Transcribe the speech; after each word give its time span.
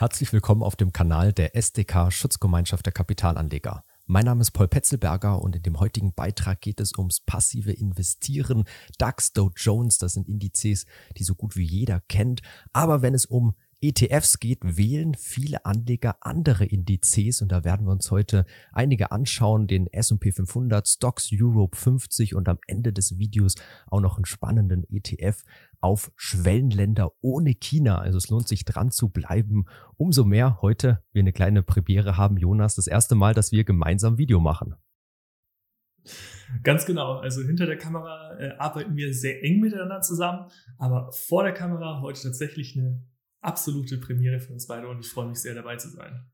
Herzlich 0.00 0.32
willkommen 0.32 0.62
auf 0.62 0.76
dem 0.76 0.94
Kanal 0.94 1.34
der 1.34 1.54
SDK 1.54 2.10
Schutzgemeinschaft 2.10 2.86
der 2.86 2.92
Kapitalanleger. 2.94 3.84
Mein 4.06 4.24
Name 4.24 4.40
ist 4.40 4.52
Paul 4.52 4.66
Petzelberger 4.66 5.42
und 5.42 5.56
in 5.56 5.62
dem 5.62 5.78
heutigen 5.78 6.14
Beitrag 6.14 6.62
geht 6.62 6.80
es 6.80 6.96
ums 6.96 7.20
passive 7.20 7.70
Investieren. 7.70 8.64
DAX, 8.96 9.34
Dow 9.34 9.50
Jones, 9.54 9.98
das 9.98 10.14
sind 10.14 10.26
Indizes, 10.26 10.86
die 11.18 11.22
so 11.22 11.34
gut 11.34 11.54
wie 11.54 11.66
jeder 11.66 12.00
kennt. 12.08 12.40
Aber 12.72 13.02
wenn 13.02 13.12
es 13.12 13.26
um 13.26 13.52
ETFs 13.82 14.38
geht, 14.38 14.58
wählen 14.62 15.14
viele 15.14 15.64
Anleger 15.64 16.16
andere 16.20 16.66
Indizes 16.66 17.40
und 17.40 17.50
da 17.50 17.64
werden 17.64 17.86
wir 17.86 17.92
uns 17.92 18.10
heute 18.10 18.44
einige 18.72 19.10
anschauen, 19.10 19.66
den 19.66 19.86
S&P 19.86 20.32
500, 20.32 20.86
Stocks 20.86 21.30
Europe 21.32 21.76
50 21.76 22.34
und 22.34 22.48
am 22.48 22.58
Ende 22.66 22.92
des 22.92 23.18
Videos 23.18 23.54
auch 23.86 24.00
noch 24.00 24.16
einen 24.16 24.26
spannenden 24.26 24.84
ETF 24.90 25.42
auf 25.80 26.12
Schwellenländer 26.16 27.12
ohne 27.22 27.54
China. 27.54 27.98
Also 27.98 28.18
es 28.18 28.28
lohnt 28.28 28.48
sich 28.48 28.64
dran 28.66 28.90
zu 28.90 29.08
bleiben. 29.08 29.64
Umso 29.96 30.24
mehr 30.24 30.60
heute 30.60 31.02
wir 31.12 31.20
eine 31.20 31.32
kleine 31.32 31.62
Premiere 31.62 32.16
haben, 32.16 32.36
Jonas, 32.36 32.74
das 32.74 32.86
erste 32.86 33.14
Mal, 33.14 33.32
dass 33.32 33.50
wir 33.50 33.64
gemeinsam 33.64 34.18
Video 34.18 34.40
machen. 34.40 34.74
Ganz 36.62 36.84
genau. 36.84 37.18
Also 37.18 37.42
hinter 37.42 37.66
der 37.66 37.78
Kamera 37.78 38.38
äh, 38.38 38.50
arbeiten 38.58 38.96
wir 38.96 39.14
sehr 39.14 39.42
eng 39.44 39.60
miteinander 39.60 40.00
zusammen, 40.00 40.50
aber 40.78 41.12
vor 41.12 41.44
der 41.44 41.52
Kamera 41.52 42.00
heute 42.00 42.22
tatsächlich 42.22 42.76
eine 42.76 43.02
absolute 43.40 43.98
Premiere 43.98 44.40
für 44.40 44.52
uns 44.52 44.66
beide 44.66 44.88
und 44.88 45.00
ich 45.00 45.08
freue 45.08 45.28
mich 45.28 45.40
sehr 45.40 45.54
dabei 45.54 45.76
zu 45.76 45.88
sein. 45.90 46.30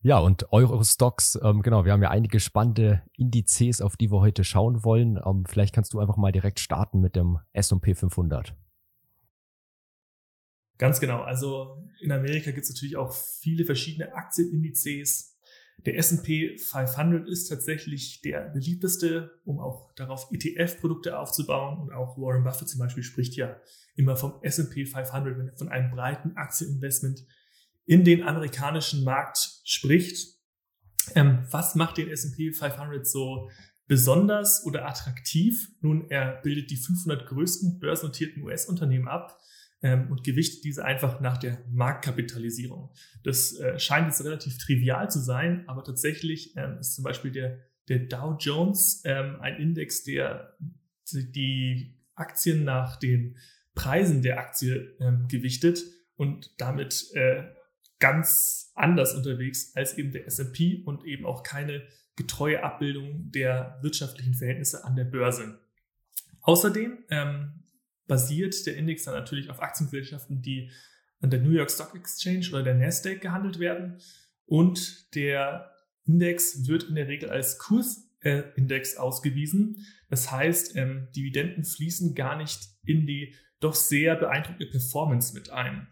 Ja, 0.00 0.18
und 0.18 0.52
Eurostocks, 0.52 1.38
ähm, 1.42 1.62
genau, 1.62 1.84
wir 1.84 1.92
haben 1.92 2.02
ja 2.02 2.10
einige 2.10 2.38
spannende 2.38 3.02
Indizes, 3.16 3.80
auf 3.80 3.96
die 3.96 4.12
wir 4.12 4.20
heute 4.20 4.44
schauen 4.44 4.84
wollen. 4.84 5.18
Ähm, 5.24 5.44
vielleicht 5.44 5.74
kannst 5.74 5.92
du 5.92 5.98
einfach 5.98 6.16
mal 6.16 6.30
direkt 6.30 6.60
starten 6.60 7.00
mit 7.00 7.16
dem 7.16 7.40
S&P 7.52 7.94
500. 7.94 8.54
Ganz 10.78 11.00
genau. 11.00 11.22
Also 11.22 11.82
in 12.00 12.12
Amerika 12.12 12.52
gibt 12.52 12.62
es 12.62 12.70
natürlich 12.70 12.96
auch 12.96 13.12
viele 13.12 13.64
verschiedene 13.64 14.14
Aktienindizes. 14.14 15.36
Der 15.86 15.96
S&P 15.96 16.58
500 16.58 17.28
ist 17.28 17.48
tatsächlich 17.48 18.20
der 18.22 18.50
beliebteste, 18.50 19.40
um 19.44 19.60
auch 19.60 19.92
darauf 19.94 20.28
ETF-Produkte 20.32 21.18
aufzubauen. 21.18 21.78
Und 21.78 21.92
auch 21.92 22.18
Warren 22.18 22.42
Buffett 22.42 22.68
zum 22.68 22.80
Beispiel 22.80 23.04
spricht 23.04 23.36
ja 23.36 23.56
immer 23.94 24.16
vom 24.16 24.34
S&P 24.42 24.86
500, 24.86 25.38
wenn 25.38 25.48
er 25.48 25.56
von 25.56 25.68
einem 25.68 25.90
breiten 25.90 26.36
Aktieninvestment 26.36 27.24
in 27.86 28.04
den 28.04 28.22
amerikanischen 28.22 29.04
Markt 29.04 29.38
spricht. 29.64 30.36
Ähm, 31.14 31.46
was 31.50 31.74
macht 31.74 31.96
den 31.96 32.10
S&P 32.10 32.52
500 32.52 33.06
so 33.06 33.48
besonders 33.86 34.64
oder 34.66 34.86
attraktiv? 34.86 35.70
Nun, 35.80 36.10
er 36.10 36.40
bildet 36.42 36.70
die 36.70 36.76
500 36.76 37.26
größten 37.26 37.78
börsennotierten 37.78 38.42
US-Unternehmen 38.42 39.08
ab 39.08 39.38
ähm, 39.82 40.10
und 40.10 40.24
gewichtet 40.24 40.64
diese 40.64 40.84
einfach 40.84 41.20
nach 41.20 41.38
der 41.38 41.64
Marktkapitalisierung. 41.70 42.90
Das 43.22 43.56
äh, 43.58 43.78
scheint 43.78 44.08
jetzt 44.08 44.24
relativ 44.24 44.58
trivial 44.58 45.10
zu 45.10 45.20
sein, 45.20 45.64
aber 45.68 45.84
tatsächlich 45.84 46.56
ähm, 46.56 46.78
ist 46.78 46.94
zum 46.94 47.04
Beispiel 47.04 47.30
der, 47.30 47.58
der 47.88 48.00
Dow 48.00 48.36
Jones 48.38 49.02
ähm, 49.04 49.36
ein 49.40 49.56
Index, 49.56 50.02
der 50.02 50.56
die 51.12 51.96
Aktien 52.14 52.64
nach 52.64 52.96
den 52.96 53.36
Preisen 53.74 54.22
der 54.22 54.38
Aktie 54.40 54.96
ähm, 55.00 55.28
gewichtet 55.28 55.80
und 56.16 56.52
damit 56.58 57.10
äh, 57.14 57.44
ganz 58.00 58.72
anders 58.74 59.14
unterwegs 59.14 59.74
als 59.76 59.96
eben 59.96 60.12
der 60.12 60.26
S&P 60.26 60.82
und 60.84 61.04
eben 61.04 61.24
auch 61.24 61.42
keine 61.42 61.82
getreue 62.16 62.62
Abbildung 62.62 63.30
der 63.30 63.78
wirtschaftlichen 63.82 64.34
Verhältnisse 64.34 64.84
an 64.84 64.96
der 64.96 65.04
Börse. 65.04 65.60
Außerdem 66.40 66.98
ähm, 67.10 67.62
basiert 68.08 68.66
der 68.66 68.76
Index 68.76 69.04
dann 69.04 69.14
natürlich 69.14 69.50
auf 69.50 69.62
Aktiengesellschaften, 69.62 70.42
die 70.42 70.72
an 71.20 71.30
der 71.30 71.40
New 71.40 71.50
York 71.50 71.70
Stock 71.70 71.94
Exchange 71.94 72.48
oder 72.50 72.64
der 72.64 72.74
Nasdaq 72.74 73.20
gehandelt 73.20 73.60
werden. 73.60 74.00
Und 74.46 75.14
der 75.14 75.70
Index 76.04 76.66
wird 76.66 76.84
in 76.84 76.96
der 76.96 77.06
Regel 77.06 77.30
als 77.30 77.58
Kursindex 77.58 78.96
ausgewiesen. 78.96 79.86
Das 80.08 80.32
heißt, 80.32 80.74
ähm, 80.76 81.08
Dividenden 81.14 81.64
fließen 81.64 82.14
gar 82.14 82.36
nicht 82.36 82.60
in 82.84 83.06
die 83.06 83.34
doch 83.60 83.74
sehr 83.74 84.16
beeindruckende 84.16 84.66
Performance 84.66 85.34
mit 85.34 85.50
ein. 85.50 85.88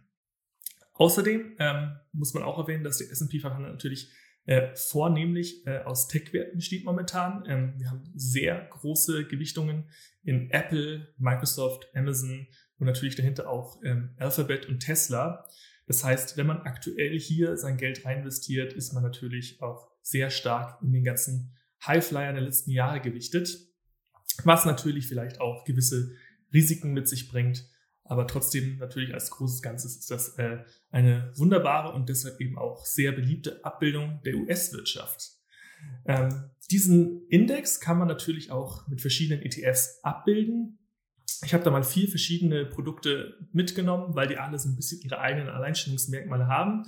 Außerdem 0.95 1.57
ähm, 1.59 1.97
muss 2.13 2.33
man 2.33 2.43
auch 2.43 2.59
erwähnen, 2.59 2.85
dass 2.85 2.99
der 2.99 3.11
S&P 3.11 3.41
500 3.41 3.73
natürlich 3.73 4.11
äh, 4.47 4.75
vornehmlich 4.75 5.67
äh, 5.67 5.79
aus 5.79 6.09
Tech-Werten 6.09 6.57
besteht 6.57 6.84
momentan. 6.84 7.45
Ähm, 7.47 7.75
wir 7.79 7.91
haben 7.91 8.05
sehr 8.15 8.67
große 8.71 9.27
Gewichtungen 9.27 9.91
in 10.23 10.51
Apple, 10.51 11.09
Microsoft, 11.19 11.89
Amazon 11.95 12.47
und 12.79 12.87
natürlich 12.87 13.17
dahinter 13.17 13.49
auch 13.49 13.83
ähm, 13.84 14.15
Alphabet 14.19 14.67
und 14.67 14.81
Tesla. 14.81 15.45
Das 15.87 16.05
heißt, 16.05 16.37
wenn 16.37 16.47
man 16.47 16.62
aktuell 16.62 17.19
hier 17.19 17.57
sein 17.57 17.77
Geld 17.77 18.05
reinvestiert, 18.05 18.73
ist 18.73 18.93
man 18.93 19.03
natürlich 19.03 19.61
auch 19.62 19.91
sehr 20.03 20.31
stark 20.31 20.81
in 20.83 20.93
den 20.93 21.05
ganzen 21.05 21.57
Highflyer 21.84 22.33
der 22.33 22.43
letzten 22.43 22.71
Jahre 22.71 23.01
gewichtet, 23.01 23.49
was 24.45 24.65
natürlich 24.65 25.09
vielleicht 25.09 25.41
auch 25.41 25.65
gewisse 25.65 26.13
Risiken 26.53 26.93
mit 26.93 27.09
sich 27.09 27.28
bringt. 27.28 27.69
Aber 28.09 28.27
trotzdem 28.27 28.78
natürlich 28.78 29.15
als 29.15 29.31
großes 29.31 29.62
Ganzes 29.62 29.97
ist 29.97 30.11
das 30.11 30.39
äh, 30.39 30.59
eine 30.91 31.33
wunderbare 31.37 31.93
und 31.93 32.09
deshalb 32.09 32.41
eben 32.41 32.56
auch 32.56 32.84
sehr 32.87 33.12
beliebte 33.12 33.65
Abbildung 33.65 34.21
der 34.25 34.37
US-Wirtschaft. 34.37 35.33
Ähm, 36.06 36.50
diesen 36.71 37.27
Index 37.28 37.81
kann 37.81 37.99
man 37.99 38.09
natürlich 38.09 38.50
auch 38.50 38.87
mit 38.89 39.00
verschiedenen 39.00 39.43
ETFs 39.43 40.00
abbilden. 40.03 40.78
Ich 41.45 41.53
habe 41.53 41.65
da 41.65 41.71
mal 41.71 41.84
vier 41.84 42.09
verschiedene 42.09 42.65
Produkte 42.65 43.34
mitgenommen, 43.53 44.15
weil 44.15 44.28
die 44.28 44.39
alle 44.39 44.59
so 44.59 44.69
ein 44.69 44.77
bisschen 44.77 45.00
ihre 45.03 45.21
eigenen 45.21 45.49
Alleinstellungsmerkmale 45.49 46.47
haben. 46.47 46.84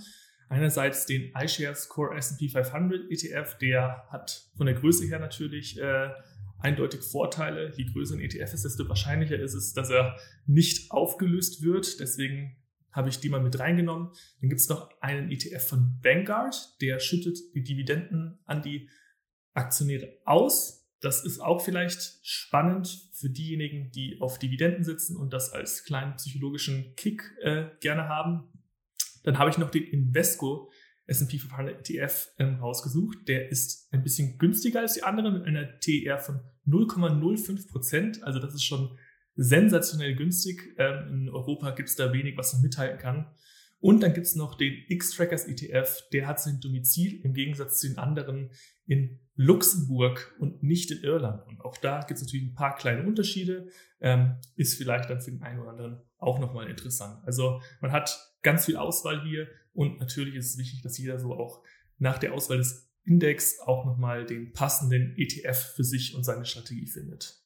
Einerseits 0.49 1.05
den 1.05 1.33
iShares 1.37 1.89
Core 1.89 2.17
S&P 2.17 2.49
500 2.49 3.11
ETF, 3.11 3.59
der 3.59 4.05
hat 4.11 4.49
von 4.57 4.67
der 4.67 4.75
Größe 4.75 5.05
her 5.07 5.19
natürlich 5.19 5.79
äh, 5.79 6.11
eindeutig 6.59 7.03
Vorteile. 7.03 7.73
Je 7.77 7.85
größer 7.85 8.15
ein 8.15 8.21
ETF 8.21 8.55
ist, 8.55 8.65
desto 8.65 8.89
wahrscheinlicher 8.89 9.39
ist 9.39 9.55
es, 9.55 9.73
dass 9.73 9.91
er 9.91 10.19
nicht 10.47 10.91
aufgelöst 10.91 11.63
wird. 11.63 12.01
Deswegen 12.01 12.57
habe 12.93 13.09
ich 13.09 13.21
die 13.21 13.29
mal 13.29 13.41
mit 13.41 13.59
reingenommen. 13.59 14.11
Dann 14.41 14.49
gibt 14.49 14.61
es 14.61 14.69
noch 14.69 14.91
einen 15.01 15.31
ETF 15.31 15.67
von 15.67 15.99
Vanguard, 16.03 16.81
der 16.81 17.01
schüttet 17.01 17.39
die 17.55 17.63
Dividenden 17.63 18.39
an 18.45 18.63
die 18.63 18.89
Aktionäre 19.55 20.19
aus. 20.25 20.89
Das 21.01 21.25
ist 21.25 21.39
auch 21.39 21.61
vielleicht 21.61 22.19
spannend 22.23 23.09
für 23.13 23.31
diejenigen, 23.31 23.93
die 23.93 24.21
auf 24.21 24.39
Dividenden 24.39 24.83
sitzen 24.83 25.17
und 25.17 25.33
das 25.33 25.53
als 25.53 25.85
kleinen 25.85 26.17
psychologischen 26.17 26.95
Kick 26.97 27.23
äh, 27.41 27.67
gerne 27.81 28.09
haben. 28.09 28.49
Dann 29.23 29.39
habe 29.39 29.51
ich 29.51 29.59
noch 29.59 29.71
den 29.71 29.85
Invesco 29.85 30.71
S&P 31.09 31.39
500 31.39 31.91
ETF 31.91 32.31
ähm, 32.39 32.57
rausgesucht. 32.57 33.27
Der 33.27 33.51
ist 33.51 33.93
ein 33.93 34.03
bisschen 34.03 34.39
günstiger 34.39 34.81
als 34.81 34.95
die 34.95 35.03
anderen 35.03 35.35
mit 35.35 35.45
einer 35.45 35.81
TER 35.81 36.19
von 36.19 36.41
0,05 36.67 37.71
Prozent. 37.71 38.23
Also 38.23 38.39
das 38.39 38.55
ist 38.55 38.65
schon 38.65 38.97
sensationell 39.35 40.15
günstig. 40.15 40.75
Ähm, 40.79 41.09
in 41.09 41.29
Europa 41.31 41.71
gibt 41.71 41.89
es 41.89 41.97
da 41.97 42.13
wenig, 42.13 42.37
was 42.37 42.53
man 42.53 42.63
mithalten 42.63 42.99
kann. 42.99 43.27
Und 43.81 44.03
dann 44.03 44.13
gibt 44.13 44.27
es 44.27 44.35
noch 44.35 44.57
den 44.57 44.75
X-Trackers 44.89 45.47
ETF, 45.47 46.09
der 46.13 46.27
hat 46.27 46.41
sein 46.41 46.59
Domizil 46.61 47.21
im 47.23 47.33
Gegensatz 47.33 47.79
zu 47.79 47.89
den 47.89 47.99
anderen 47.99 48.51
in 48.87 49.21
Luxemburg 49.37 50.35
und 50.41 50.65
nicht 50.65 50.91
in 50.91 51.05
Irland. 51.05 51.47
Und 51.47 51.61
auch 51.61 51.77
da 51.77 52.01
gibt 52.01 52.19
es 52.19 52.23
natürlich 52.23 52.47
ein 52.47 52.55
paar 52.55 52.75
kleine 52.75 53.07
Unterschiede, 53.07 53.69
ähm, 54.01 54.37
ist 54.57 54.75
vielleicht 54.75 55.09
dann 55.11 55.21
für 55.21 55.31
den 55.31 55.43
einen 55.43 55.61
oder 55.61 55.71
anderen 55.71 56.03
auch 56.19 56.41
nochmal 56.41 56.69
interessant. 56.69 57.23
Also 57.25 57.61
man 57.81 57.93
hat 57.93 58.19
ganz 58.43 58.67
viel 58.67 58.77
Auswahl 58.77 59.23
hier 59.23 59.47
und 59.79 60.01
natürlich 60.01 60.35
ist 60.35 60.51
es 60.51 60.59
wichtig, 60.59 60.83
dass 60.83 60.99
jeder 60.99 61.21
so 61.21 61.35
auch 61.35 61.63
nach 61.99 62.19
der 62.19 62.35
Auswahl 62.35 62.59
des 62.59 62.91
Index 63.05 63.61
auch 63.61 63.87
nochmal 63.87 64.27
den 64.27 64.53
passenden 64.53 65.15
ETF 65.17 65.57
für 65.77 65.85
sich 65.85 66.17
und 66.17 66.25
seine 66.25 66.45
Strategie 66.45 66.89
findet. 66.89 67.41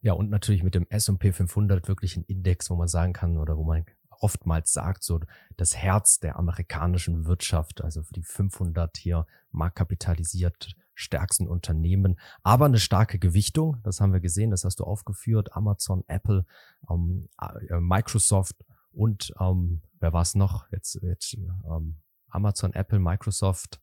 Ja, 0.00 0.14
und 0.14 0.30
natürlich 0.30 0.64
mit 0.64 0.74
dem 0.74 0.84
S&P 0.90 1.30
500 1.30 1.86
wirklich 1.86 2.16
ein 2.16 2.24
Index, 2.24 2.70
wo 2.70 2.74
man 2.74 2.88
sagen 2.88 3.12
kann 3.12 3.38
oder 3.38 3.56
wo 3.56 3.62
man 3.62 3.86
oftmals 4.10 4.72
sagt, 4.72 5.04
so 5.04 5.20
das 5.56 5.76
Herz 5.76 6.18
der 6.18 6.34
amerikanischen 6.40 7.24
Wirtschaft, 7.24 7.84
also 7.84 8.02
für 8.02 8.14
die 8.14 8.24
500 8.24 8.96
hier 8.96 9.28
marktkapitalisiert 9.52 10.74
stärksten 10.94 11.46
Unternehmen, 11.46 12.18
aber 12.42 12.64
eine 12.64 12.80
starke 12.80 13.20
Gewichtung, 13.20 13.76
das 13.84 14.00
haben 14.00 14.12
wir 14.12 14.18
gesehen, 14.18 14.50
das 14.50 14.64
hast 14.64 14.80
du 14.80 14.84
aufgeführt, 14.84 15.54
Amazon, 15.54 16.02
Apple, 16.08 16.46
ähm, 16.90 17.28
äh, 17.40 17.78
Microsoft 17.78 18.56
und 18.90 19.32
ähm, 19.40 19.82
wer 20.02 20.12
war 20.12 20.22
es 20.22 20.34
noch? 20.34 20.70
Jetzt, 20.70 20.98
jetzt 21.02 21.34
ähm, 21.34 21.96
Amazon, 22.28 22.72
Apple, 22.74 22.98
Microsoft, 22.98 23.80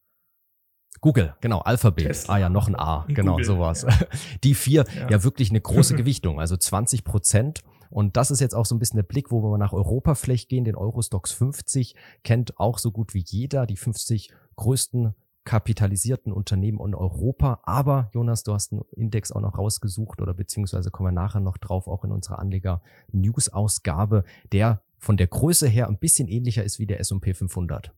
Google, 1.01 1.35
genau, 1.39 1.59
Alphabet. 1.59 2.07
Tesla. 2.07 2.35
Ah 2.35 2.37
ja, 2.39 2.49
noch 2.49 2.67
ein 2.67 2.75
A, 2.75 3.05
genau, 3.07 3.33
Google, 3.33 3.45
sowas. 3.45 3.83
Ja. 3.83 3.97
Die 4.43 4.53
vier, 4.53 4.85
ja. 4.95 5.09
ja 5.09 5.23
wirklich 5.23 5.49
eine 5.49 5.61
große 5.61 5.95
Gewichtung, 5.97 6.39
also 6.39 6.57
20 6.57 7.03
Prozent. 7.03 7.61
Und 7.89 8.17
das 8.17 8.31
ist 8.31 8.39
jetzt 8.39 8.53
auch 8.53 8.65
so 8.65 8.75
ein 8.75 8.79
bisschen 8.79 8.97
der 8.97 9.03
Blick, 9.03 9.31
wo 9.31 9.41
wir 9.41 9.57
nach 9.57 9.73
Europa 9.73 10.13
vielleicht 10.15 10.49
gehen. 10.49 10.65
Den 10.65 10.75
Eurostox 10.75 11.31
50 11.31 11.95
kennt 12.23 12.59
auch 12.59 12.77
so 12.77 12.91
gut 12.91 13.13
wie 13.13 13.23
jeder 13.25 13.65
die 13.65 13.77
50 13.77 14.31
größten 14.57 15.15
kapitalisierten 15.45 16.31
Unternehmen 16.31 16.79
in 16.85 16.93
Europa. 16.93 17.61
Aber 17.63 18.11
Jonas, 18.13 18.43
du 18.43 18.53
hast 18.53 18.71
einen 18.71 18.83
Index 18.91 19.31
auch 19.31 19.41
noch 19.41 19.57
rausgesucht 19.57 20.21
oder 20.21 20.35
beziehungsweise 20.35 20.91
kommen 20.91 21.07
wir 21.07 21.21
nachher 21.21 21.39
noch 21.39 21.57
drauf, 21.57 21.87
auch 21.87 22.03
in 22.03 22.11
unserer 22.11 22.37
Anleger-News-Ausgabe. 22.39 24.25
Der 24.51 24.83
von 24.99 25.17
der 25.17 25.27
Größe 25.27 25.67
her 25.67 25.87
ein 25.87 25.97
bisschen 25.97 26.27
ähnlicher 26.27 26.63
ist 26.63 26.79
wie 26.79 26.85
der 26.85 26.99
S&P 26.99 27.33
500. 27.33 27.93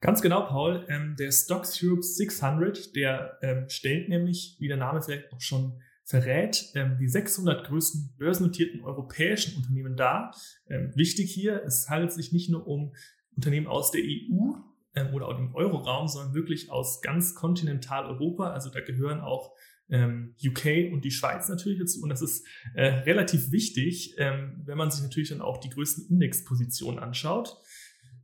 Ganz 0.00 0.20
genau, 0.20 0.46
Paul. 0.46 0.84
Ähm, 0.88 1.14
der 1.16 1.30
Stocks 1.30 1.80
Europe 1.82 2.02
600, 2.02 2.94
der 2.96 3.38
ähm, 3.40 3.68
stellt 3.68 4.08
nämlich, 4.08 4.56
wie 4.58 4.68
der 4.68 4.76
Name 4.76 5.00
vielleicht 5.00 5.32
auch 5.32 5.40
schon 5.40 5.80
verrät, 6.04 6.72
ähm, 6.74 6.98
die 7.00 7.08
600 7.08 7.66
größten 7.68 8.16
börsennotierten 8.18 8.82
europäischen 8.84 9.56
Unternehmen 9.56 9.96
dar. 9.96 10.34
Ähm, 10.68 10.92
wichtig 10.96 11.32
hier, 11.32 11.62
es 11.64 11.88
handelt 11.88 12.12
sich 12.12 12.32
nicht 12.32 12.50
nur 12.50 12.66
um 12.66 12.94
Unternehmen 13.36 13.68
aus 13.68 13.92
der 13.92 14.02
EU 14.02 14.54
ähm, 14.94 15.14
oder 15.14 15.28
auch 15.28 15.36
dem 15.36 15.54
Euroraum, 15.54 16.08
sondern 16.08 16.34
wirklich 16.34 16.70
aus 16.70 17.00
ganz 17.00 17.36
Kontinentaleuropa. 17.36 18.50
Also 18.50 18.70
da 18.70 18.80
gehören 18.80 19.20
auch 19.20 19.54
ähm, 19.92 20.34
UK 20.44 20.92
und 20.92 21.04
die 21.04 21.10
Schweiz 21.10 21.48
natürlich 21.48 21.78
dazu. 21.78 22.02
Und 22.02 22.08
das 22.08 22.22
ist 22.22 22.44
äh, 22.74 22.86
relativ 22.86 23.52
wichtig, 23.52 24.14
ähm, 24.18 24.62
wenn 24.64 24.78
man 24.78 24.90
sich 24.90 25.02
natürlich 25.02 25.28
dann 25.28 25.42
auch 25.42 25.58
die 25.58 25.70
größten 25.70 26.08
Indexpositionen 26.08 26.98
anschaut. 26.98 27.56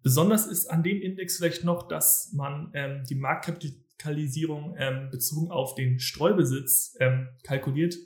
Besonders 0.03 0.47
ist 0.47 0.67
an 0.67 0.83
dem 0.83 1.01
Index 1.01 1.37
vielleicht 1.37 1.65
noch, 1.65 1.87
dass 1.87 2.33
man 2.33 2.71
ähm, 2.75 3.05
die 3.09 3.15
Marktkapitalisierung 3.15 4.75
ähm, 4.79 5.11
bezogen 5.11 5.51
auf 5.51 5.75
den 5.75 6.01
Streubesitz 6.01 6.97
ähm, 7.01 7.29
kalkuliert 7.43 7.97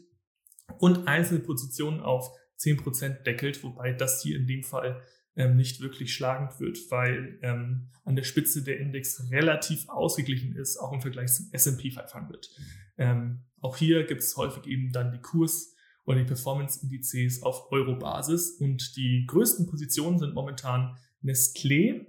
und 0.78 1.06
einzelne 1.06 1.40
Positionen 1.40 2.00
auf 2.00 2.30
10% 2.58 3.22
deckelt, 3.22 3.62
wobei 3.62 3.92
das 3.92 4.22
hier 4.22 4.36
in 4.36 4.46
dem 4.46 4.64
Fall 4.64 5.02
ähm, 5.36 5.56
nicht 5.56 5.80
wirklich 5.80 6.14
schlagend 6.14 6.60
wird, 6.60 6.78
weil 6.90 7.38
ähm, 7.42 7.88
an 8.04 8.16
der 8.16 8.24
Spitze 8.24 8.62
der 8.62 8.78
Index 8.80 9.30
relativ 9.30 9.88
ausgeglichen 9.88 10.54
ist, 10.56 10.76
auch 10.78 10.92
im 10.92 11.00
Vergleich 11.00 11.32
zum 11.32 11.48
S&P 11.52 11.90
500. 11.90 12.50
Ähm, 12.98 13.44
auch 13.60 13.76
hier 13.76 14.04
gibt 14.04 14.22
es 14.22 14.36
häufig 14.36 14.66
eben 14.66 14.92
dann 14.92 15.12
die 15.12 15.20
Kurs- 15.20 15.74
oder 16.04 16.18
die 16.18 16.24
Performance-Indizes 16.24 17.42
auf 17.42 17.70
Euro-Basis 17.70 18.56
und 18.58 18.96
die 18.96 19.24
größten 19.26 19.66
Positionen 19.68 20.18
sind 20.18 20.34
momentan 20.34 20.96
Nestlé, 21.22 22.06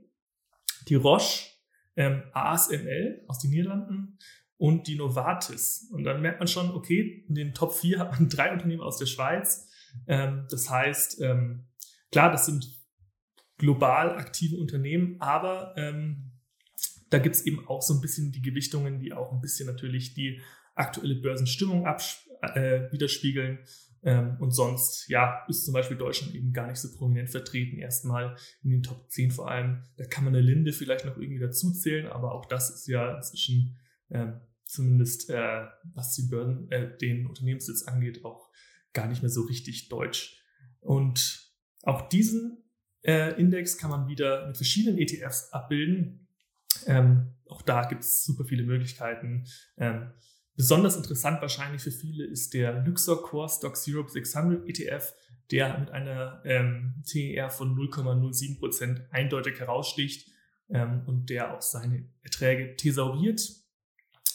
die 0.87 0.95
Roche, 0.95 1.51
ähm, 1.95 2.23
ASML 2.33 3.23
aus 3.27 3.39
den 3.39 3.51
Niederlanden 3.51 4.17
und 4.57 4.87
die 4.87 4.95
Novartis. 4.95 5.89
Und 5.91 6.03
dann 6.03 6.21
merkt 6.21 6.39
man 6.39 6.47
schon, 6.47 6.71
okay, 6.71 7.23
in 7.27 7.35
den 7.35 7.53
Top 7.53 7.73
4 7.73 7.99
hat 7.99 8.11
man 8.13 8.29
drei 8.29 8.51
Unternehmen 8.51 8.81
aus 8.81 8.97
der 8.97 9.05
Schweiz. 9.05 9.69
Ähm, 10.07 10.47
das 10.49 10.69
heißt, 10.69 11.21
ähm, 11.21 11.67
klar, 12.11 12.31
das 12.31 12.47
sind 12.47 12.82
global 13.63 14.18
aktive 14.18 14.57
Unternehmen, 14.57 15.15
aber 15.19 15.74
ähm, 15.77 16.31
da 17.10 17.19
gibt 17.19 17.36
es 17.36 17.45
eben 17.45 17.65
auch 17.65 17.81
so 17.81 17.94
ein 17.94 18.01
bisschen 18.01 18.33
die 18.33 18.42
Gewichtungen, 18.42 19.00
die 19.00 19.13
auch 19.13 19.31
ein 19.31 19.39
bisschen 19.39 19.68
natürlich 19.68 20.13
die 20.13 20.42
aktuelle 20.75 21.15
Börsenstimmung 21.15 21.86
äh, 21.86 22.92
widerspiegeln. 22.92 23.60
Ähm, 24.04 24.36
und 24.42 24.51
sonst, 24.51 25.07
ja, 25.07 25.45
ist 25.48 25.63
zum 25.63 25.74
Beispiel 25.74 25.95
Deutschland 25.95 26.36
eben 26.36 26.51
gar 26.51 26.68
nicht 26.68 26.80
so 26.80 26.94
prominent 26.98 27.30
vertreten. 27.30 27.77
Erstmal 27.77 28.36
in 28.63 28.71
den 28.71 28.83
Top 28.83 29.10
10 29.10 29.31
vor 29.31 29.50
allem. 29.50 29.83
Da 29.95 30.04
kann 30.04 30.25
man 30.25 30.36
eine 30.36 30.45
Linde 30.45 30.74
vielleicht 30.74 31.06
noch 31.06 31.16
irgendwie 31.16 31.39
dazuzählen, 31.39 32.07
aber 32.07 32.33
auch 32.33 32.45
das 32.45 32.69
ist 32.69 32.88
ja 32.88 33.16
inzwischen 33.16 33.77
ähm, 34.09 34.42
zumindest, 34.66 35.30
äh, 35.30 35.68
was 35.94 36.16
die 36.16 36.24
Börsen, 36.24 36.69
äh, 36.69 36.98
den 36.98 37.27
Unternehmenssitz 37.27 37.83
angeht, 37.83 38.25
auch 38.25 38.50
gar 38.92 39.07
nicht 39.07 39.21
mehr 39.21 39.31
so 39.31 39.44
richtig 39.44 39.88
deutsch. 39.88 40.44
Und 40.81 41.50
auch 41.83 42.09
diesen 42.09 42.62
äh, 43.03 43.39
Index 43.39 43.77
kann 43.77 43.89
man 43.89 44.07
wieder 44.07 44.47
mit 44.47 44.57
verschiedenen 44.57 44.97
ETFs 44.97 45.51
abbilden. 45.51 46.27
Ähm, 46.85 47.33
auch 47.47 47.61
da 47.61 47.85
gibt 47.85 48.03
es 48.03 48.23
super 48.23 48.45
viele 48.45 48.63
Möglichkeiten. 48.63 49.45
Ähm, 49.77 50.11
Besonders 50.55 50.95
interessant 50.95 51.41
wahrscheinlich 51.41 51.81
für 51.81 51.91
viele 51.91 52.25
ist 52.25 52.53
der 52.53 52.83
Luxor 52.83 53.23
Core 53.23 53.50
Stocks 53.50 53.85
Europe 53.88 54.11
600 54.11 54.67
ETF, 54.69 55.13
der 55.50 55.79
mit 55.79 55.89
einer 55.89 56.41
ähm, 56.45 57.03
TER 57.05 57.50
von 57.50 57.75
0,07% 57.75 59.09
eindeutig 59.09 59.59
heraussticht 59.59 60.29
ähm, 60.69 61.03
und 61.07 61.29
der 61.29 61.56
auch 61.56 61.61
seine 61.61 62.07
Erträge 62.21 62.75
thesauriert 62.75 63.41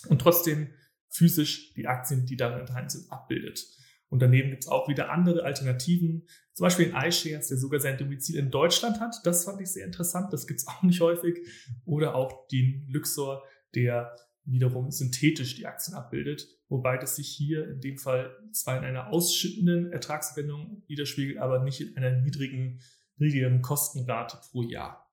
und 0.09 0.21
trotzdem 0.21 0.71
physisch 1.09 1.73
die 1.75 1.87
Aktien, 1.87 2.27
die 2.27 2.37
darin 2.37 2.61
enthalten 2.61 2.91
sind, 2.91 3.13
abbildet. 3.13 3.65
Und 4.09 4.21
daneben 4.21 4.51
gibt 4.51 4.65
es 4.65 4.69
auch 4.69 4.89
wieder 4.89 5.11
andere 5.11 5.45
Alternativen, 5.45 6.27
zum 6.55 6.65
Beispiel 6.65 6.87
den 6.87 6.97
iShares, 6.97 7.49
der 7.49 7.59
sogar 7.59 7.81
sein 7.81 7.99
Domizil 7.99 8.37
in 8.39 8.51
Deutschland 8.51 9.01
hat. 9.01 9.17
Das 9.25 9.45
fand 9.45 9.61
ich 9.61 9.71
sehr 9.71 9.85
interessant, 9.85 10.33
das 10.33 10.47
gibt 10.47 10.61
es 10.61 10.67
auch 10.69 10.83
nicht 10.83 11.01
häufig. 11.01 11.47
Oder 11.85 12.15
auch 12.15 12.49
den 12.49 12.87
Luxor, 12.89 13.45
der 13.75 14.17
wiederum 14.45 14.91
synthetisch 14.91 15.57
die 15.57 15.67
Aktien 15.67 15.95
abbildet, 15.95 16.49
wobei 16.69 16.97
das 16.97 17.17
sich 17.17 17.29
hier 17.29 17.69
in 17.69 17.81
dem 17.81 17.99
Fall 17.99 18.35
zwar 18.53 18.79
in 18.79 18.85
einer 18.85 19.13
ausschüttenden 19.13 19.93
Ertragsverwendung 19.93 20.83
widerspiegelt, 20.87 21.39
aber 21.39 21.63
nicht 21.63 21.81
in 21.83 21.97
einer 21.99 22.23
niedrigen, 22.23 22.81
niedrigen 23.19 23.61
Kostenrate 23.61 24.39
pro 24.51 24.63
Jahr. 24.63 25.07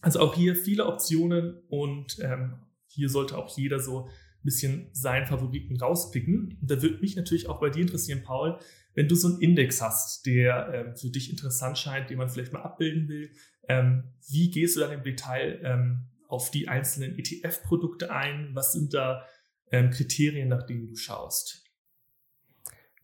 Also 0.00 0.20
auch 0.20 0.34
hier 0.34 0.56
viele 0.56 0.86
Optionen 0.86 1.62
und 1.68 2.18
ähm, 2.20 2.56
hier 2.88 3.08
sollte 3.08 3.38
auch 3.38 3.56
jeder 3.56 3.78
so 3.78 4.06
ein 4.06 4.10
bisschen 4.44 4.88
seinen 4.92 5.26
Favoriten 5.26 5.76
rauspicken. 5.76 6.58
Und 6.60 6.70
da 6.70 6.80
würde 6.80 7.00
mich 7.00 7.16
natürlich 7.16 7.48
auch 7.48 7.60
bei 7.60 7.70
dir 7.70 7.82
interessieren, 7.82 8.22
Paul, 8.22 8.58
wenn 8.94 9.08
du 9.08 9.14
so 9.14 9.28
einen 9.28 9.40
Index 9.40 9.82
hast, 9.82 10.26
der 10.26 10.72
ähm, 10.72 10.96
für 10.96 11.10
dich 11.10 11.30
interessant 11.30 11.78
scheint, 11.78 12.10
den 12.10 12.18
man 12.18 12.28
vielleicht 12.28 12.52
mal 12.52 12.62
abbilden 12.62 13.08
will, 13.08 13.30
ähm, 13.68 14.04
wie 14.28 14.50
gehst 14.50 14.76
du 14.76 14.80
dann 14.80 14.92
im 14.92 15.02
Detail 15.02 15.60
ähm, 15.64 16.06
auf 16.28 16.50
die 16.50 16.68
einzelnen 16.68 17.18
ETF-Produkte 17.18 18.12
ein? 18.12 18.50
Was 18.52 18.72
sind 18.72 18.94
da 18.94 19.24
ähm, 19.70 19.90
Kriterien, 19.90 20.48
nach 20.48 20.64
denen 20.64 20.86
du 20.86 20.96
schaust? 20.96 21.63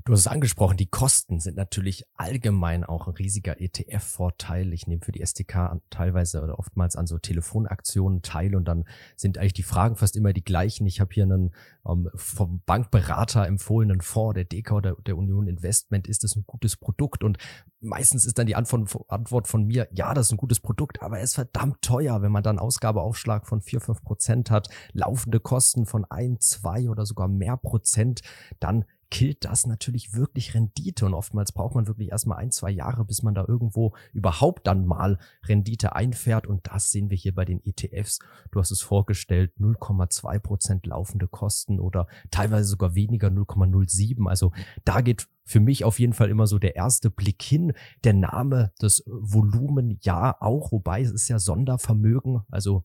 Du 0.04 0.12
hast 0.12 0.20
es 0.20 0.26
angesprochen, 0.26 0.78
die 0.78 0.86
Kosten 0.86 1.40
sind 1.40 1.56
natürlich 1.56 2.04
allgemein 2.14 2.84
auch 2.84 3.06
ein 3.06 3.14
riesiger 3.14 3.60
ETF-Vorteil. 3.60 4.72
Ich 4.72 4.86
nehme 4.86 5.02
für 5.02 5.12
die 5.12 5.20
SDK 5.20 5.78
teilweise 5.90 6.42
oder 6.42 6.58
oftmals 6.58 6.96
an 6.96 7.06
so 7.06 7.18
Telefonaktionen 7.18 8.22
teil 8.22 8.54
und 8.54 8.64
dann 8.66 8.84
sind 9.16 9.36
eigentlich 9.36 9.52
die 9.52 9.62
Fragen 9.62 9.96
fast 9.96 10.16
immer 10.16 10.32
die 10.32 10.44
gleichen. 10.44 10.86
Ich 10.86 11.00
habe 11.00 11.12
hier 11.12 11.24
einen 11.24 11.54
ähm, 11.86 12.08
vom 12.14 12.62
Bankberater 12.64 13.46
empfohlenen 13.46 14.00
Fonds, 14.00 14.34
der 14.34 14.44
DK 14.44 14.72
oder 14.72 14.96
der 15.06 15.18
Union 15.18 15.46
Investment. 15.46 16.08
Ist 16.08 16.24
das 16.24 16.34
ein 16.34 16.44
gutes 16.46 16.76
Produkt? 16.76 17.22
Und 17.22 17.36
meistens 17.80 18.24
ist 18.24 18.38
dann 18.38 18.46
die 18.46 18.56
Antwort 18.56 19.48
von 19.48 19.66
mir, 19.66 19.88
ja, 19.92 20.14
das 20.14 20.26
ist 20.26 20.32
ein 20.32 20.38
gutes 20.38 20.60
Produkt, 20.60 21.02
aber 21.02 21.18
er 21.18 21.24
ist 21.24 21.34
verdammt 21.34 21.82
teuer, 21.82 22.22
wenn 22.22 22.32
man 22.32 22.42
dann 22.42 22.58
Ausgabeaufschlag 22.58 23.46
von 23.46 23.60
vier 23.60 23.80
fünf 23.80 24.02
Prozent 24.02 24.50
hat, 24.50 24.68
laufende 24.92 25.40
Kosten 25.40 25.84
von 25.84 26.06
ein, 26.06 26.38
zwei 26.40 26.88
oder 26.88 27.04
sogar 27.04 27.28
mehr 27.28 27.56
Prozent, 27.58 28.22
dann 28.60 28.84
killt 29.10 29.44
das 29.44 29.66
natürlich 29.66 30.14
wirklich 30.14 30.54
Rendite. 30.54 31.06
Und 31.06 31.14
oftmals 31.14 31.52
braucht 31.52 31.74
man 31.74 31.86
wirklich 31.86 32.10
erstmal 32.10 32.38
ein, 32.38 32.50
zwei 32.50 32.70
Jahre, 32.70 33.04
bis 33.04 33.22
man 33.22 33.34
da 33.34 33.44
irgendwo 33.46 33.94
überhaupt 34.12 34.66
dann 34.66 34.86
mal 34.86 35.18
Rendite 35.44 35.94
einfährt. 35.94 36.46
Und 36.46 36.66
das 36.68 36.90
sehen 36.90 37.10
wir 37.10 37.16
hier 37.16 37.34
bei 37.34 37.44
den 37.44 37.60
ETFs. 37.64 38.20
Du 38.50 38.60
hast 38.60 38.70
es 38.70 38.80
vorgestellt, 38.80 39.52
0,2 39.58 40.38
Prozent 40.38 40.86
laufende 40.86 41.28
Kosten 41.28 41.80
oder 41.80 42.06
teilweise 42.30 42.68
sogar 42.68 42.94
weniger 42.94 43.28
0,07. 43.28 44.28
Also 44.28 44.52
da 44.84 45.00
geht 45.00 45.28
für 45.44 45.60
mich 45.60 45.84
auf 45.84 45.98
jeden 45.98 46.12
Fall 46.12 46.30
immer 46.30 46.46
so 46.46 46.58
der 46.58 46.76
erste 46.76 47.10
Blick 47.10 47.42
hin. 47.42 47.72
Der 48.04 48.14
Name, 48.14 48.72
das 48.78 49.02
Volumen, 49.06 49.98
ja 50.02 50.40
auch, 50.40 50.70
wobei 50.70 51.02
es 51.02 51.10
ist 51.10 51.28
ja 51.28 51.38
Sondervermögen. 51.38 52.42
Also 52.50 52.84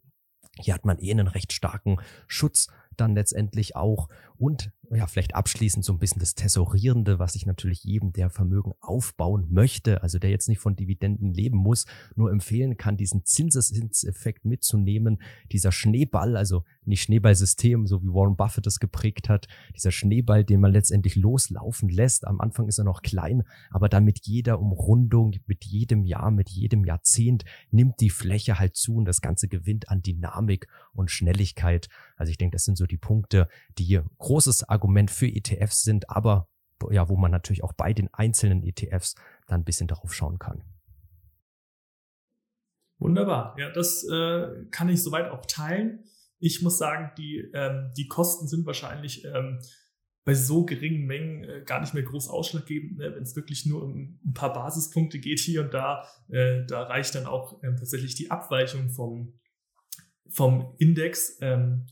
hier 0.60 0.74
hat 0.74 0.86
man 0.86 1.00
eh 1.00 1.12
einen 1.12 1.27
recht 1.27 1.53
starken 1.53 1.98
Schutz 2.27 2.67
dann 2.96 3.16
letztendlich 3.16 3.75
auch 3.75 4.10
und 4.38 4.72
ja, 4.92 5.08
vielleicht 5.08 5.36
abschließend 5.36 5.84
so 5.84 5.94
ein 5.94 6.00
bisschen 6.00 6.20
das 6.20 6.36
Tesorierende, 6.36 7.20
was 7.20 7.36
ich 7.36 7.46
natürlich 7.46 7.84
jedem, 7.84 8.12
der 8.14 8.30
Vermögen 8.30 8.74
aufbauen 8.82 9.48
möchte, 9.50 10.04
also 10.04 10.20
der 10.20 10.30
jetzt 10.30 10.48
nicht 10.48 10.60
von 10.60 10.75
Dividenden 10.75 11.34
leben 11.34 11.58
muss, 11.58 11.86
nur 12.16 12.32
empfehlen 12.32 12.78
kann, 12.78 12.98
diesen 12.98 13.25
Zinseszinseffekt 13.25 14.46
mitzunehmen. 14.46 15.22
Dieser 15.52 15.72
Schneeball, 15.72 16.38
also 16.38 16.64
nicht 16.84 17.02
Schneeballsystem, 17.04 17.88
so 17.88 18.04
wie 18.04 18.08
Warren 18.08 18.36
Buffett 18.36 18.66
das 18.66 18.80
geprägt 18.80 19.30
hat, 19.30 19.48
dieser 19.75 19.92
Schneeball, 19.92 20.44
den 20.44 20.60
man 20.60 20.72
letztendlich 20.72 21.16
loslaufen 21.16 21.90
lässt. 21.90 22.28
Am 22.28 22.40
Anfang 22.40 22.68
ist 22.68 22.78
er 22.78 22.86
noch 22.86 23.02
klein, 23.02 23.44
aber 23.72 23.90
dann 23.90 24.04
mit 24.04 24.25
jeder 24.25 24.60
Umrundung, 24.60 25.36
mit 25.48 25.66
jedem 25.66 26.04
Jahr, 26.04 26.32
mit 26.32 26.50
jedem 26.50 26.86
Jahrzehnt 26.86 27.44
nimmt 27.72 28.00
die 28.02 28.10
Fläche 28.10 28.60
halt 28.60 28.75
zu 28.75 28.96
und 28.96 29.06
das 29.06 29.22
Ganze 29.22 29.48
gewinnt 29.48 29.90
an 29.90 30.02
Dynamik 30.02 30.68
und 30.94 31.10
Schnelligkeit. 31.10 31.88
Also 32.18 32.30
ich 32.30 32.38
denke, 32.38 32.56
das 32.56 32.66
sind 32.66 32.78
so 32.78 32.85
die 32.88 32.98
Punkte, 32.98 33.48
die 33.77 34.00
großes 34.18 34.68
Argument 34.70 35.12
für 35.12 35.27
ETFs 35.27 35.84
sind, 35.84 36.10
aber 36.10 36.48
ja, 36.92 37.08
wo 37.10 37.15
man 37.15 37.32
natürlich 37.32 37.63
auch 37.63 37.74
bei 37.74 37.94
den 37.94 38.13
einzelnen 38.13 38.63
ETFs 38.63 39.15
dann 39.48 39.62
ein 39.62 39.65
bisschen 39.65 39.88
darauf 39.88 40.13
schauen 40.13 40.39
kann. 40.39 40.63
Wunderbar. 43.00 43.56
Ja, 43.58 43.70
das 43.72 44.04
äh, 44.10 44.65
kann 44.72 44.89
ich 44.89 45.04
soweit 45.04 45.30
auch 45.30 45.46
teilen. 45.46 46.06
Ich 46.39 46.62
muss 46.62 46.77
sagen, 46.77 47.12
die, 47.18 47.50
ähm, 47.54 47.92
die 47.98 48.08
Kosten 48.08 48.48
sind 48.48 48.65
wahrscheinlich 48.65 49.25
ähm, 49.25 49.60
bei 50.24 50.34
so 50.34 50.65
geringen 50.65 51.06
Mengen 51.06 51.44
äh, 51.44 51.63
gar 51.65 51.82
nicht 51.82 51.94
mehr 51.94 52.04
groß 52.04 52.30
ausschlaggebend. 52.30 52.98
Ne? 52.98 53.13
Wenn 53.15 53.24
es 53.24 53.36
wirklich 53.36 53.65
nur 53.65 53.84
um 53.84 54.20
ein 54.25 54.34
paar 54.34 54.54
Basispunkte 54.54 55.20
geht 55.20 55.39
hier 55.39 55.62
und 55.62 55.74
da, 55.74 56.08
äh, 56.30 56.65
da 56.65 56.84
reicht 56.84 57.15
dann 57.15 57.25
auch 57.25 57.62
ähm, 57.63 57.77
tatsächlich 57.77 58.15
die 58.15 58.32
Abweichung 58.32 58.89
vom, 58.89 59.39
vom 60.30 60.74
Index. 60.77 61.38
Ähm, 61.42 61.86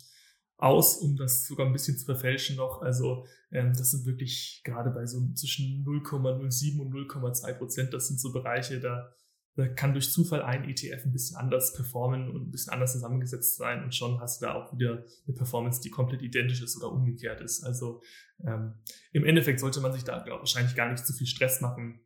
aus, 0.57 0.97
um 0.97 1.15
das 1.15 1.45
sogar 1.45 1.65
ein 1.65 1.73
bisschen 1.73 1.97
zu 1.97 2.05
verfälschen 2.05 2.55
noch. 2.55 2.81
Also 2.81 3.25
ähm, 3.51 3.73
das 3.75 3.91
sind 3.91 4.05
wirklich 4.05 4.61
gerade 4.63 4.91
bei 4.91 5.05
so 5.05 5.19
zwischen 5.33 5.83
0,07 5.85 6.79
und 6.79 6.93
0,2 6.93 7.53
Prozent, 7.53 7.93
das 7.93 8.07
sind 8.07 8.19
so 8.19 8.31
Bereiche, 8.31 8.79
da, 8.79 9.13
da 9.55 9.67
kann 9.67 9.93
durch 9.93 10.11
Zufall 10.11 10.41
ein 10.41 10.69
ETF 10.69 11.05
ein 11.05 11.11
bisschen 11.11 11.37
anders 11.37 11.73
performen 11.73 12.29
und 12.29 12.47
ein 12.47 12.51
bisschen 12.51 12.73
anders 12.73 12.93
zusammengesetzt 12.93 13.57
sein 13.57 13.83
und 13.83 13.93
schon 13.93 14.19
hast 14.19 14.41
du 14.41 14.45
da 14.45 14.53
auch 14.53 14.73
wieder 14.73 15.05
eine 15.27 15.35
Performance, 15.35 15.81
die 15.81 15.89
komplett 15.89 16.21
identisch 16.21 16.61
ist 16.61 16.77
oder 16.77 16.91
umgekehrt 16.91 17.41
ist. 17.41 17.63
Also 17.63 18.01
ähm, 18.45 18.75
im 19.11 19.25
Endeffekt 19.25 19.59
sollte 19.59 19.81
man 19.81 19.93
sich 19.93 20.03
da 20.03 20.23
glaub, 20.23 20.39
wahrscheinlich 20.39 20.75
gar 20.75 20.91
nicht 20.91 21.05
zu 21.05 21.13
viel 21.13 21.27
Stress 21.27 21.61
machen 21.61 21.99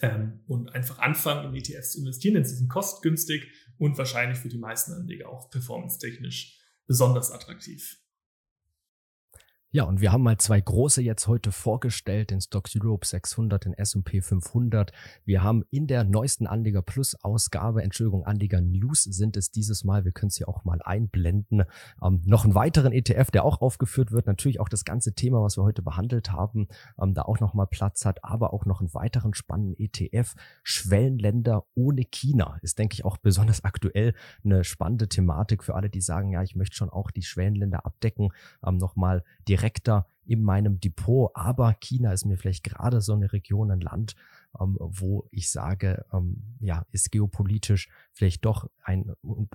ähm, 0.00 0.40
und 0.46 0.74
einfach 0.74 0.98
anfangen, 0.98 1.52
in 1.52 1.56
ETFs 1.56 1.92
zu 1.92 2.00
investieren, 2.00 2.34
denn 2.34 2.44
sie 2.44 2.54
sind 2.54 2.68
kostgünstig 2.68 3.50
und 3.78 3.98
wahrscheinlich 3.98 4.38
für 4.38 4.48
die 4.48 4.58
meisten 4.58 4.92
Anleger 4.92 5.28
auch 5.28 5.50
performance-technisch 5.50 6.61
besonders 6.86 7.30
attraktiv. 7.30 8.01
Ja, 9.74 9.84
und 9.84 10.02
wir 10.02 10.12
haben 10.12 10.22
mal 10.22 10.36
zwei 10.36 10.60
große 10.60 11.00
jetzt 11.00 11.26
heute 11.28 11.50
vorgestellt, 11.50 12.30
den 12.30 12.42
Stocks 12.42 12.76
Europe 12.78 13.06
600, 13.06 13.64
den 13.64 13.72
S&P 13.72 14.20
500. 14.20 14.92
Wir 15.24 15.42
haben 15.42 15.64
in 15.70 15.86
der 15.86 16.04
neuesten 16.04 16.46
Anleger 16.46 16.82
Plus 16.82 17.14
Ausgabe, 17.24 17.82
Entschuldigung, 17.82 18.26
Anleger 18.26 18.60
News 18.60 19.04
sind 19.04 19.34
es 19.38 19.50
dieses 19.50 19.82
Mal, 19.82 20.04
wir 20.04 20.12
können 20.12 20.28
es 20.28 20.36
hier 20.36 20.50
auch 20.50 20.66
mal 20.66 20.82
einblenden, 20.82 21.62
ähm, 22.04 22.20
noch 22.26 22.44
einen 22.44 22.54
weiteren 22.54 22.92
ETF, 22.92 23.30
der 23.30 23.46
auch 23.46 23.62
aufgeführt 23.62 24.12
wird, 24.12 24.26
natürlich 24.26 24.60
auch 24.60 24.68
das 24.68 24.84
ganze 24.84 25.14
Thema, 25.14 25.42
was 25.42 25.56
wir 25.56 25.64
heute 25.64 25.80
behandelt 25.80 26.30
haben, 26.30 26.68
ähm, 27.00 27.14
da 27.14 27.22
auch 27.22 27.40
nochmal 27.40 27.66
Platz 27.66 28.04
hat, 28.04 28.22
aber 28.22 28.52
auch 28.52 28.66
noch 28.66 28.80
einen 28.80 28.92
weiteren 28.92 29.32
spannenden 29.32 29.74
ETF, 29.78 30.34
Schwellenländer 30.62 31.64
ohne 31.74 32.04
China, 32.04 32.58
ist 32.60 32.78
denke 32.78 32.92
ich 32.92 33.06
auch 33.06 33.16
besonders 33.16 33.64
aktuell 33.64 34.12
eine 34.44 34.64
spannende 34.64 35.08
Thematik 35.08 35.64
für 35.64 35.74
alle, 35.76 35.88
die 35.88 36.02
sagen, 36.02 36.28
ja, 36.28 36.42
ich 36.42 36.56
möchte 36.56 36.76
schon 36.76 36.90
auch 36.90 37.10
die 37.10 37.22
Schwellenländer 37.22 37.86
abdecken, 37.86 38.34
ähm, 38.66 38.76
nochmal 38.76 39.24
die 39.48 39.61
direkter 39.62 40.06
in 40.24 40.42
meinem 40.42 40.80
Depot. 40.80 41.30
Aber 41.34 41.74
China 41.74 42.12
ist 42.12 42.24
mir 42.24 42.36
vielleicht 42.36 42.64
gerade 42.64 43.00
so 43.00 43.14
eine 43.14 43.32
Region, 43.32 43.70
ein 43.70 43.80
Land, 43.80 44.14
ähm, 44.60 44.76
wo 44.78 45.26
ich 45.30 45.50
sage, 45.50 46.04
ähm, 46.12 46.42
ja, 46.60 46.84
ist 46.90 47.10
geopolitisch 47.10 47.88
vielleicht 48.14 48.44
doch 48.44 48.68
ein, 48.84 49.12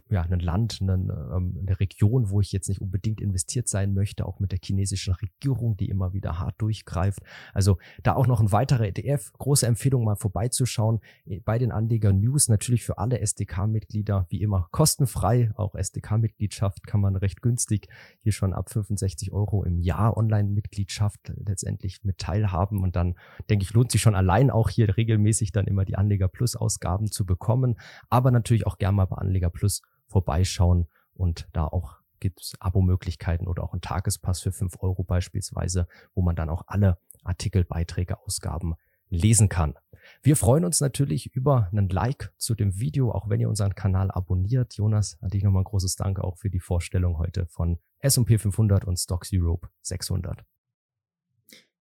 ja, 0.10 0.22
ein 0.22 0.40
Land, 0.40 0.80
eine, 0.82 0.94
ähm, 0.94 1.58
eine 1.60 1.80
Region, 1.80 2.30
wo 2.30 2.42
ich 2.42 2.52
jetzt 2.52 2.70
nicht 2.70 2.82
unbedingt 2.82 3.22
investiert 3.22 3.68
sein 3.68 3.94
möchte, 3.94 4.26
auch 4.26 4.40
mit 4.40 4.52
der 4.52 4.60
chinesischen 4.64 5.14
Regierung, 5.14 5.78
die 5.78 5.90
immer 5.90 6.14
wieder 6.14 6.40
hart 6.40 6.56
durchgreift. 6.60 7.20
Also 7.54 7.78
da 8.04 8.16
auch 8.16 8.28
noch 8.28 8.40
ein 8.40 8.52
weiterer 8.52 8.88
ETF. 8.88 9.34
Große 9.34 9.68
Empfehlung, 9.68 10.04
mal 10.04 10.16
vorbeizuschauen. 10.16 11.02
Bei 11.46 11.60
den 11.60 11.72
Anleger 11.72 12.14
News 12.14 12.48
natürlich 12.48 12.84
für 12.84 12.98
alle 12.98 13.20
SDK-Mitglieder 13.20 14.26
wie 14.30 14.42
immer 14.42 14.68
kostenfrei. 14.72 15.52
Auch 15.56 15.76
SDK-Mitgliedschaft 15.76 16.88
kann 16.88 17.02
man 17.02 17.16
recht 17.16 17.42
günstig 17.42 17.88
hier 18.20 18.32
schon 18.32 18.54
ab 18.54 18.70
65 18.70 19.32
Euro 19.32 19.64
im 19.64 19.80
Jahr 19.80 20.18
Online-Mitgliedschaft 20.18 21.34
letztendlich 21.46 22.04
mit 22.04 22.18
teilhaben. 22.18 22.82
Und 22.82 22.96
dann 22.96 23.16
denke 23.50 23.64
ich, 23.64 23.74
lohnt 23.74 23.92
sich 23.92 24.02
schon 24.02 24.16
allein 24.16 24.50
auch 24.50 24.70
hier 24.70 24.96
regelmäßig 24.98 25.52
dann 25.52 25.68
immer 25.68 25.86
die 25.86 25.96
Anleger 25.96 26.28
Plus 26.28 26.56
Ausgaben 26.56 27.12
zu 27.12 27.26
bekommen. 27.26 27.76
Aber 28.10 28.32
natürlich 28.48 28.66
auch 28.66 28.78
gerne 28.78 28.96
mal 28.96 29.06
bei 29.06 29.18
Anleger 29.18 29.50
Plus 29.50 29.82
vorbeischauen 30.08 30.88
und 31.14 31.50
da 31.52 31.66
auch 31.66 31.98
gibt 32.20 32.42
es 32.42 32.54
Abo-Möglichkeiten 32.60 33.46
oder 33.46 33.62
auch 33.62 33.74
einen 33.74 33.82
Tagespass 33.82 34.40
für 34.42 34.54
fünf 34.54 34.82
Euro 34.82 35.04
beispielsweise, 35.04 35.88
wo 36.16 36.22
man 36.22 36.36
dann 36.36 36.50
auch 36.50 36.64
alle 36.68 36.98
Artikel, 37.24 37.66
Beiträge, 37.66 38.20
Ausgaben 38.22 38.76
lesen 39.10 39.50
kann. 39.50 39.76
Wir 40.22 40.38
freuen 40.38 40.64
uns 40.64 40.80
natürlich 40.80 41.28
über 41.36 41.68
einen 41.72 41.90
Like 41.90 42.34
zu 42.38 42.56
dem 42.56 42.80
Video, 42.80 43.12
auch 43.12 43.30
wenn 43.30 43.42
ihr 43.42 43.50
unseren 43.50 43.76
Kanal 43.76 44.12
abonniert. 44.12 44.76
Jonas, 44.76 45.18
an 45.22 45.30
dich 45.30 45.44
nochmal 45.44 45.62
ein 45.62 45.66
großes 45.66 45.98
Dank 45.98 46.20
auch 46.20 46.38
für 46.38 46.50
die 46.50 46.62
Vorstellung 46.62 47.18
heute 47.18 47.46
von 47.48 47.80
S&P 48.00 48.38
500 48.38 48.86
und 48.86 48.98
Stocks 48.98 49.32
Europe 49.34 49.68
600. 49.82 50.46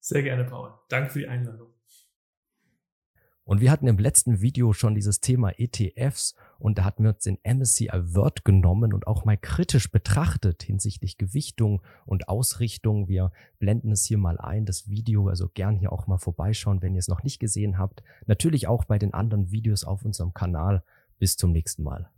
Sehr 0.00 0.22
gerne, 0.22 0.44
Paul. 0.44 0.74
Danke 0.88 1.10
für 1.10 1.20
die 1.20 1.28
Einladung. 1.28 1.75
Und 3.46 3.60
wir 3.60 3.70
hatten 3.70 3.86
im 3.86 3.96
letzten 3.96 4.40
Video 4.40 4.72
schon 4.72 4.96
dieses 4.96 5.20
Thema 5.20 5.52
ETFs 5.56 6.34
und 6.58 6.78
da 6.78 6.84
hatten 6.84 7.04
wir 7.04 7.10
uns 7.10 7.22
den 7.22 7.38
MSCI 7.44 7.90
World 7.92 8.44
genommen 8.44 8.92
und 8.92 9.06
auch 9.06 9.24
mal 9.24 9.36
kritisch 9.36 9.88
betrachtet 9.88 10.64
hinsichtlich 10.64 11.16
Gewichtung 11.16 11.80
und 12.06 12.28
Ausrichtung. 12.28 13.06
Wir 13.06 13.30
blenden 13.60 13.92
es 13.92 14.04
hier 14.04 14.18
mal 14.18 14.36
ein, 14.40 14.66
das 14.66 14.88
Video, 14.88 15.28
also 15.28 15.48
gern 15.48 15.76
hier 15.76 15.92
auch 15.92 16.08
mal 16.08 16.18
vorbeischauen, 16.18 16.82
wenn 16.82 16.96
ihr 16.96 16.98
es 16.98 17.06
noch 17.06 17.22
nicht 17.22 17.38
gesehen 17.38 17.78
habt. 17.78 18.02
Natürlich 18.26 18.66
auch 18.66 18.84
bei 18.84 18.98
den 18.98 19.14
anderen 19.14 19.52
Videos 19.52 19.84
auf 19.84 20.04
unserem 20.04 20.34
Kanal. 20.34 20.82
Bis 21.20 21.36
zum 21.36 21.52
nächsten 21.52 21.84
Mal. 21.84 22.10